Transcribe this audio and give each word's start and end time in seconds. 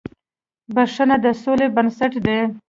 •بښنه 0.75 1.15
د 1.23 1.27
سولې 1.41 1.67
بنسټ 1.75 2.11
دی. 2.25 2.39